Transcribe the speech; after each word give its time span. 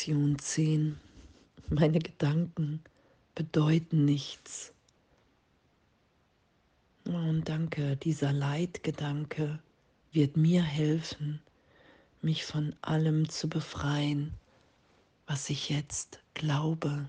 Lektion 0.00 0.38
10. 0.38 0.98
Meine 1.68 1.98
Gedanken 1.98 2.82
bedeuten 3.34 4.06
nichts. 4.06 4.72
Und 7.04 7.46
danke, 7.50 7.98
dieser 7.98 8.32
Leitgedanke 8.32 9.58
wird 10.10 10.38
mir 10.38 10.62
helfen, 10.62 11.42
mich 12.22 12.46
von 12.46 12.74
allem 12.80 13.28
zu 13.28 13.46
befreien, 13.50 14.32
was 15.26 15.50
ich 15.50 15.68
jetzt 15.68 16.22
glaube. 16.32 17.06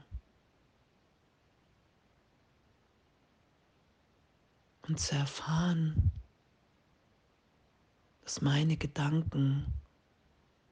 Und 4.85 4.99
zu 4.99 5.15
erfahren, 5.15 6.11
dass 8.25 8.41
meine 8.41 8.75
Gedanken 8.75 9.65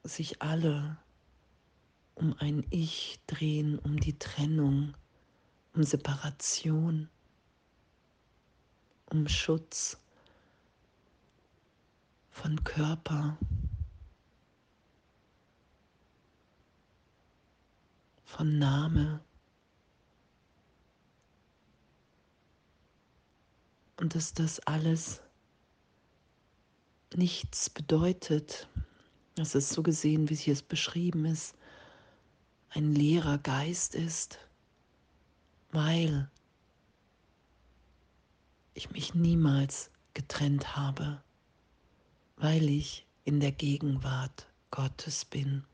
sich 0.03 0.41
alle 0.41 0.97
um 2.19 2.35
ein 2.39 2.65
Ich 2.69 3.19
drehen, 3.27 3.79
um 3.79 3.97
die 3.99 4.19
Trennung, 4.19 4.93
um 5.73 5.83
Separation 5.83 7.09
um 9.11 9.27
Schutz 9.27 9.97
von 12.29 12.63
Körper, 12.63 13.37
von 18.23 18.59
Name. 18.59 19.21
Und 23.97 24.15
dass 24.15 24.33
das 24.33 24.59
alles 24.61 25.21
nichts 27.15 27.69
bedeutet, 27.69 28.69
dass 29.35 29.55
es 29.55 29.69
so 29.69 29.81
gesehen, 29.81 30.29
wie 30.29 30.35
hier 30.35 30.53
es 30.53 30.61
beschrieben 30.61 31.25
ist, 31.25 31.55
ein 32.71 32.93
leerer 32.93 33.37
Geist 33.37 33.95
ist, 33.95 34.39
weil 35.71 36.29
ich 38.73 38.91
mich 38.91 39.13
niemals 39.13 39.91
getrennt 40.13 40.75
habe, 40.75 41.21
weil 42.37 42.69
ich 42.69 43.05
in 43.25 43.39
der 43.39 43.51
Gegenwart 43.51 44.47
Gottes 44.71 45.25
bin. 45.25 45.65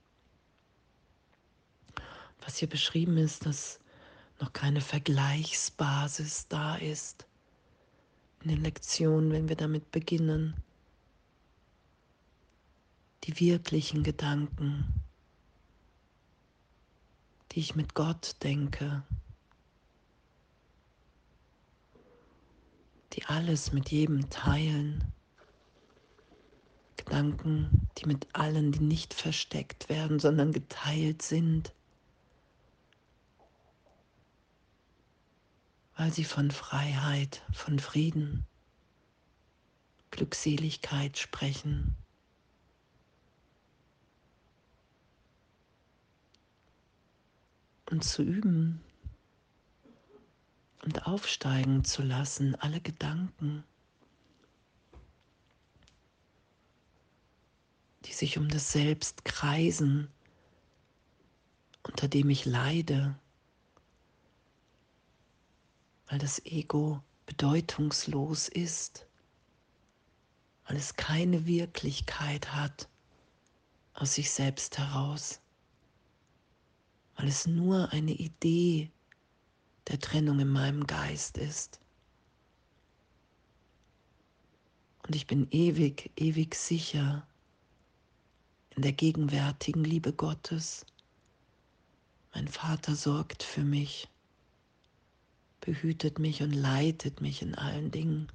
Was 2.42 2.58
hier 2.58 2.70
beschrieben 2.70 3.18
ist, 3.18 3.46
dass 3.46 3.80
noch 4.40 4.54
keine 4.54 4.82
Vergleichsbasis 4.82 6.48
da 6.48 6.76
ist. 6.76 7.26
In 8.42 8.50
den 8.50 8.64
Lektionen, 8.64 9.32
wenn 9.32 9.50
wir 9.50 9.56
damit 9.56 9.92
beginnen, 9.92 10.56
die 13.24 13.40
wirklichen 13.40 14.04
Gedanken, 14.04 15.05
die 17.56 17.62
ich 17.62 17.76
mit 17.76 17.96
Gott 17.96 18.36
denke, 18.44 19.02
die 23.14 23.24
alles 23.26 23.72
mit 23.72 23.92
jedem 23.92 24.30
teilen. 24.30 25.06
Gedanken, 26.98 27.88
die 27.98 28.08
mit 28.08 28.28
allen, 28.34 28.74
die 28.74 28.82
nicht 28.82 29.14
versteckt 29.14 29.88
werden, 29.88 30.20
sondern 30.20 30.52
geteilt 30.52 31.22
sind, 31.22 31.74
weil 35.96 36.12
sie 36.12 36.26
von 36.26 36.52
Freiheit, 36.52 37.42
von 37.54 37.80
Frieden, 37.80 38.46
Glückseligkeit 40.12 41.18
sprechen. 41.18 41.96
Und 47.90 48.04
zu 48.04 48.24
üben, 48.24 48.82
und 50.86 51.08
aufsteigen 51.08 51.84
zu 51.84 52.04
lassen, 52.04 52.56
alle 52.56 52.80
Gedanken, 52.80 53.64
die 58.06 58.14
sich 58.14 58.38
um 58.38 58.48
das 58.48 58.72
Selbst 58.72 59.26
kreisen, 59.26 60.08
unter 61.82 62.08
dem 62.08 62.30
ich 62.30 62.46
leide, 62.46 63.16
weil 66.08 66.20
das 66.20 66.46
Ego 66.46 67.02
bedeutungslos 67.26 68.48
ist, 68.48 69.08
weil 70.68 70.78
es 70.78 70.96
keine 70.96 71.48
Wirklichkeit 71.48 72.54
hat 72.54 72.88
aus 73.96 74.16
sich 74.16 74.30
selbst 74.30 74.78
heraus, 74.78 75.42
weil 77.16 77.28
es 77.28 77.48
nur 77.48 77.92
eine 77.92 78.12
Idee 78.12 78.92
der 79.88 80.00
Trennung 80.00 80.40
in 80.40 80.50
meinem 80.50 80.86
Geist 80.88 81.38
ist. 81.38 81.80
Und 85.06 85.16
ich 85.16 85.28
bin 85.28 85.48
ewig, 85.52 86.12
ewig 86.16 86.56
sicher 86.56 87.28
in 88.72 88.82
der 88.82 88.94
gegenwärtigen 88.94 89.84
Liebe 89.84 90.12
Gottes. 90.12 90.86
Mein 92.34 92.48
Vater 92.48 92.96
sorgt 92.96 93.44
für 93.44 93.64
mich, 93.64 94.10
behütet 95.62 96.20
mich 96.20 96.42
und 96.42 96.52
leitet 96.52 97.22
mich 97.22 97.42
in 97.42 97.56
allen 97.56 97.92
Dingen. 97.92 98.32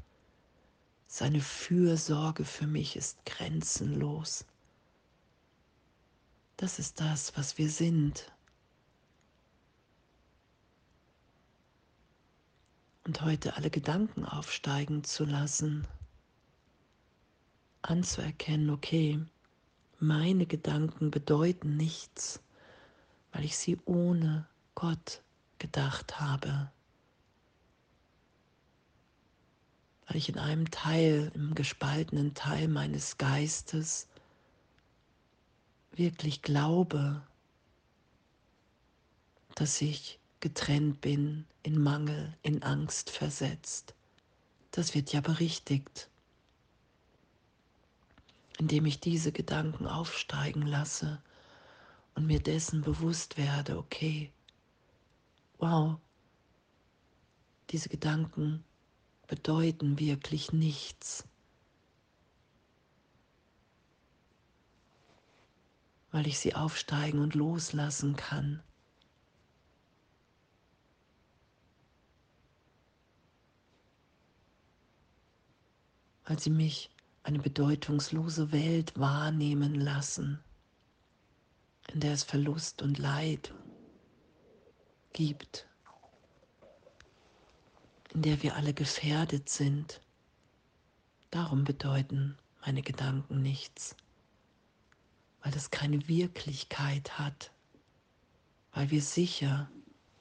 Seine 1.06 1.40
Fürsorge 1.40 2.44
für 2.44 2.68
mich 2.68 2.94
ist 2.94 3.26
grenzenlos. 3.26 4.46
Das 6.56 6.78
ist 6.78 7.00
das, 7.00 7.36
was 7.36 7.58
wir 7.58 7.68
sind. 7.68 8.30
Und 13.10 13.22
heute 13.22 13.56
alle 13.56 13.70
Gedanken 13.70 14.24
aufsteigen 14.24 15.02
zu 15.02 15.24
lassen, 15.24 15.84
anzuerkennen, 17.82 18.70
okay, 18.70 19.18
meine 19.98 20.46
Gedanken 20.46 21.10
bedeuten 21.10 21.76
nichts, 21.76 22.40
weil 23.32 23.44
ich 23.44 23.56
sie 23.56 23.80
ohne 23.84 24.46
Gott 24.76 25.24
gedacht 25.58 26.20
habe, 26.20 26.70
weil 30.06 30.16
ich 30.16 30.28
in 30.28 30.38
einem 30.38 30.70
Teil, 30.70 31.32
im 31.34 31.56
gespaltenen 31.56 32.34
Teil 32.34 32.68
meines 32.68 33.18
Geistes 33.18 34.06
wirklich 35.90 36.42
glaube, 36.42 37.22
dass 39.56 39.80
ich 39.80 40.19
getrennt 40.40 41.00
bin, 41.00 41.46
in 41.62 41.80
Mangel, 41.82 42.36
in 42.42 42.62
Angst 42.62 43.10
versetzt. 43.10 43.94
Das 44.70 44.94
wird 44.94 45.12
ja 45.12 45.20
berichtigt, 45.20 46.08
indem 48.58 48.86
ich 48.86 49.00
diese 49.00 49.32
Gedanken 49.32 49.86
aufsteigen 49.86 50.62
lasse 50.62 51.22
und 52.14 52.26
mir 52.26 52.40
dessen 52.40 52.82
bewusst 52.82 53.36
werde, 53.36 53.78
okay, 53.78 54.32
wow, 55.58 55.96
diese 57.70 57.88
Gedanken 57.88 58.64
bedeuten 59.26 59.98
wirklich 59.98 60.52
nichts. 60.52 61.24
weil 66.10 66.26
ich 66.26 66.38
sie 66.38 66.54
aufsteigen 66.54 67.20
und 67.20 67.34
loslassen 67.34 68.16
kann. 68.16 68.62
Weil 76.30 76.38
sie 76.38 76.50
mich 76.50 76.90
eine 77.24 77.40
bedeutungslose 77.40 78.52
Welt 78.52 78.96
wahrnehmen 78.96 79.74
lassen, 79.74 80.38
in 81.92 81.98
der 81.98 82.12
es 82.12 82.22
Verlust 82.22 82.82
und 82.82 82.98
Leid 82.98 83.52
gibt, 85.12 85.66
in 88.14 88.22
der 88.22 88.44
wir 88.44 88.54
alle 88.54 88.72
gefährdet 88.72 89.48
sind. 89.48 90.00
Darum 91.32 91.64
bedeuten 91.64 92.38
meine 92.64 92.82
Gedanken 92.82 93.42
nichts, 93.42 93.96
weil 95.42 95.52
es 95.56 95.72
keine 95.72 96.06
Wirklichkeit 96.06 97.18
hat, 97.18 97.50
weil 98.72 98.92
wir 98.92 99.02
sicher 99.02 99.68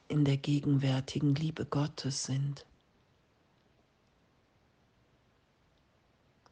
in 0.07 0.25
der 0.25 0.37
gegenwärtigen 0.37 1.35
Liebe 1.35 1.67
Gottes 1.67 2.23
sind. 2.23 2.65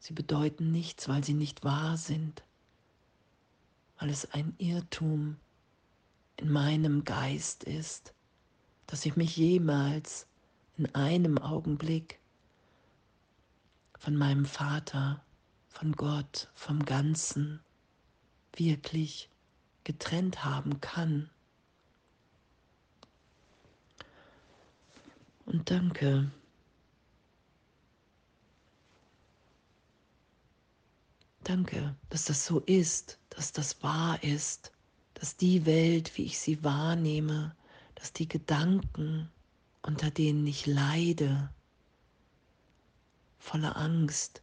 Sie 0.08 0.14
bedeuten 0.14 0.72
nichts, 0.72 1.06
weil 1.06 1.22
sie 1.22 1.34
nicht 1.34 1.64
wahr 1.64 1.98
sind, 1.98 2.42
weil 3.98 4.08
es 4.08 4.32
ein 4.32 4.54
Irrtum 4.56 5.36
in 6.38 6.50
meinem 6.50 7.04
Geist 7.04 7.62
ist, 7.62 8.14
dass 8.86 9.04
ich 9.04 9.16
mich 9.16 9.36
jemals 9.36 10.26
in 10.78 10.94
einem 10.94 11.36
Augenblick 11.36 12.20
von 13.98 14.16
meinem 14.16 14.46
Vater, 14.46 15.22
von 15.68 15.92
Gott, 15.92 16.48
vom 16.54 16.86
Ganzen 16.86 17.60
wirklich 18.54 19.28
getrennt 19.84 20.42
haben 20.42 20.80
kann. 20.80 21.28
Und 25.44 25.70
danke. 25.70 26.30
Danke, 31.48 31.96
dass 32.10 32.26
das 32.26 32.44
so 32.44 32.60
ist, 32.60 33.18
dass 33.30 33.52
das 33.52 33.82
wahr 33.82 34.22
ist, 34.22 34.70
dass 35.14 35.34
die 35.34 35.64
Welt, 35.64 36.18
wie 36.18 36.24
ich 36.24 36.38
sie 36.38 36.62
wahrnehme, 36.62 37.56
dass 37.94 38.12
die 38.12 38.28
Gedanken, 38.28 39.30
unter 39.80 40.10
denen 40.10 40.46
ich 40.46 40.66
leide, 40.66 41.48
voller 43.38 43.78
Angst, 43.78 44.42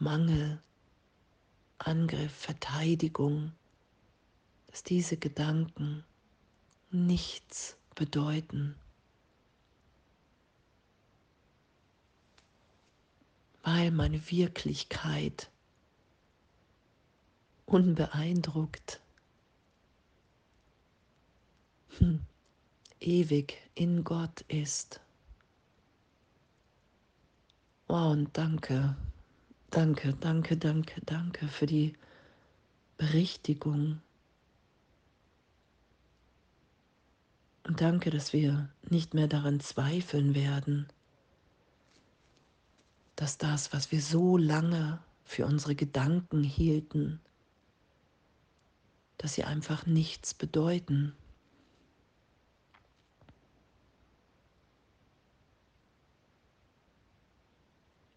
Mangel, 0.00 0.60
Angriff, 1.78 2.32
Verteidigung, 2.34 3.52
dass 4.66 4.82
diese 4.82 5.16
Gedanken 5.16 6.02
nichts 6.90 7.76
bedeuten. 7.94 8.74
Weil 13.64 13.90
meine 13.90 14.30
Wirklichkeit 14.30 15.50
unbeeindruckt, 17.64 19.00
hm, 21.98 22.20
ewig 23.00 23.56
in 23.74 24.04
Gott 24.04 24.42
ist. 24.42 25.00
Wow, 27.88 28.12
und 28.12 28.36
danke, 28.36 28.96
danke, 29.70 30.12
danke, 30.12 30.58
danke, 30.58 31.00
danke 31.06 31.48
für 31.48 31.66
die 31.66 31.94
Berichtigung. 32.98 34.02
Und 37.66 37.80
danke, 37.80 38.10
dass 38.10 38.34
wir 38.34 38.68
nicht 38.90 39.14
mehr 39.14 39.26
daran 39.26 39.58
zweifeln 39.60 40.34
werden, 40.34 40.86
dass 43.16 43.38
das, 43.38 43.72
was 43.72 43.92
wir 43.92 44.00
so 44.00 44.36
lange 44.36 45.02
für 45.24 45.46
unsere 45.46 45.74
Gedanken 45.74 46.42
hielten, 46.42 47.20
dass 49.18 49.34
sie 49.34 49.44
einfach 49.44 49.86
nichts 49.86 50.34
bedeuten. 50.34 51.14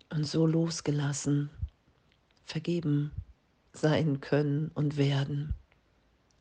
Und 0.10 0.26
so 0.26 0.48
losgelassen, 0.48 1.50
vergeben 2.46 3.12
sein 3.74 4.20
können 4.20 4.70
und 4.74 4.98
werden. 4.98 5.54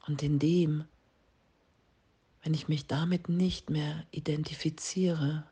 Und 0.07 0.23
in 0.23 0.39
dem, 0.39 0.85
wenn 2.43 2.55
ich 2.55 2.69
mich 2.69 2.87
damit 2.87 3.29
nicht 3.29 3.71
mehr 3.71 4.07
identifiziere, 4.13 5.45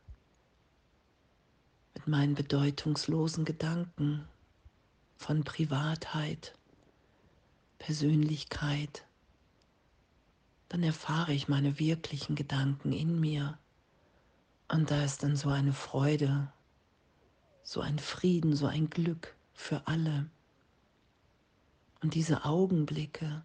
mit 2.04 2.08
meinen 2.08 2.34
bedeutungslosen 2.34 3.46
Gedanken 3.46 4.28
von 5.16 5.42
Privatheit, 5.42 6.54
Persönlichkeit, 7.78 9.06
dann 10.68 10.82
erfahre 10.82 11.32
ich 11.32 11.48
meine 11.48 11.78
wirklichen 11.78 12.34
Gedanken 12.34 12.92
in 12.92 13.18
mir. 13.20 13.58
Und 14.68 14.90
da 14.90 15.02
ist 15.02 15.22
dann 15.22 15.34
so 15.36 15.48
eine 15.48 15.72
Freude, 15.72 16.52
so 17.62 17.80
ein 17.80 17.98
Frieden, 17.98 18.54
so 18.54 18.66
ein 18.66 18.90
Glück 18.90 19.34
für 19.54 19.86
alle. 19.86 20.28
Und 22.02 22.14
diese 22.14 22.44
Augenblicke, 22.44 23.42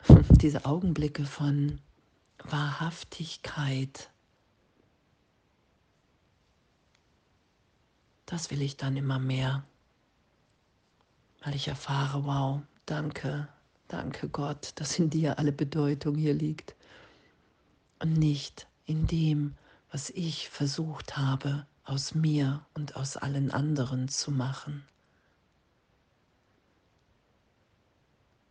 diese 0.30 0.64
Augenblicke 0.64 1.24
von 1.24 1.78
Wahrhaftigkeit, 2.50 4.10
das 8.26 8.50
will 8.50 8.62
ich 8.62 8.76
dann 8.76 8.96
immer 8.96 9.18
mehr, 9.18 9.64
weil 11.42 11.54
ich 11.54 11.68
erfahre, 11.68 12.24
wow, 12.24 12.62
danke, 12.86 13.48
danke 13.88 14.28
Gott, 14.28 14.72
dass 14.76 14.98
in 14.98 15.10
dir 15.10 15.38
alle 15.38 15.52
Bedeutung 15.52 16.16
hier 16.16 16.34
liegt 16.34 16.74
und 18.00 18.14
nicht 18.14 18.66
in 18.84 19.06
dem, 19.06 19.54
was 19.90 20.10
ich 20.10 20.48
versucht 20.48 21.16
habe, 21.16 21.66
aus 21.84 22.14
mir 22.14 22.66
und 22.74 22.96
aus 22.96 23.16
allen 23.16 23.50
anderen 23.50 24.08
zu 24.08 24.30
machen. 24.30 24.84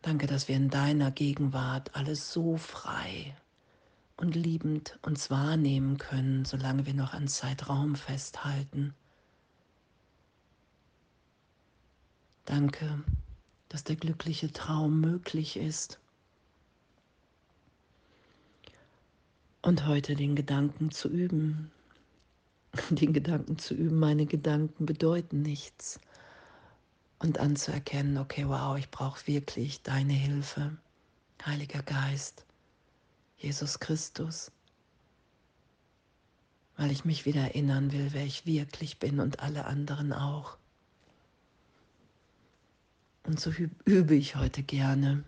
Danke, 0.01 0.27
dass 0.27 0.47
wir 0.47 0.55
in 0.55 0.69
deiner 0.69 1.11
Gegenwart 1.11 1.95
alles 1.95 2.31
so 2.31 2.57
frei 2.57 3.35
und 4.17 4.35
liebend 4.35 4.97
uns 5.01 5.29
wahrnehmen 5.29 5.97
können, 5.97 6.45
solange 6.45 6.85
wir 6.85 6.93
noch 6.93 7.13
an 7.13 7.27
Zeitraum 7.27 7.95
festhalten. 7.95 8.93
Danke, 12.45 13.03
dass 13.69 13.83
der 13.83 13.95
glückliche 13.95 14.51
Traum 14.53 15.01
möglich 15.01 15.57
ist. 15.57 15.99
Und 19.61 19.87
heute 19.87 20.15
den 20.15 20.35
Gedanken 20.35 20.91
zu 20.91 21.09
üben, 21.09 21.71
den 22.91 23.13
Gedanken 23.13 23.57
zu 23.57 23.73
üben, 23.73 23.99
meine 23.99 24.27
Gedanken 24.27 24.85
bedeuten 24.85 25.41
nichts. 25.41 25.99
Und 27.19 27.39
anzuerkennen, 27.39 28.17
okay, 28.17 28.47
wow, 28.47 28.77
ich 28.77 28.91
brauche 28.91 29.25
wirklich 29.25 29.81
deine 29.81 30.13
Hilfe, 30.13 30.77
Heiliger 31.43 31.81
Geist, 31.81 32.45
Jesus 33.37 33.79
Christus, 33.79 34.51
weil 36.77 36.91
ich 36.91 37.05
mich 37.05 37.25
wieder 37.25 37.41
erinnern 37.41 37.91
will, 37.91 38.09
wer 38.11 38.25
ich 38.25 38.45
wirklich 38.45 38.99
bin 38.99 39.19
und 39.19 39.39
alle 39.39 39.65
anderen 39.65 40.13
auch. 40.13 40.57
Und 43.23 43.39
so 43.39 43.51
übe 43.85 44.15
ich 44.15 44.35
heute 44.35 44.61
gerne. 44.61 45.23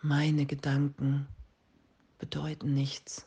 Meine 0.00 0.46
Gedanken 0.46 1.26
bedeuten 2.18 2.72
nichts. 2.72 3.26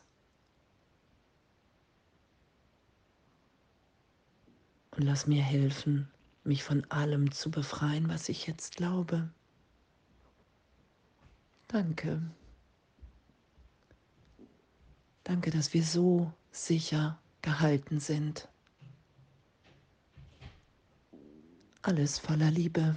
Und 4.90 5.04
lass 5.04 5.28
mir 5.28 5.42
helfen, 5.42 6.08
mich 6.42 6.64
von 6.64 6.84
allem 6.90 7.30
zu 7.30 7.52
befreien, 7.52 8.08
was 8.08 8.28
ich 8.28 8.48
jetzt 8.48 8.76
glaube. 8.76 9.28
Danke. 11.68 12.20
Danke, 15.28 15.50
dass 15.50 15.74
wir 15.74 15.82
so 15.82 16.32
sicher 16.52 17.20
gehalten 17.42 18.00
sind. 18.00 18.48
Alles 21.82 22.18
voller 22.18 22.50
Liebe. 22.50 22.96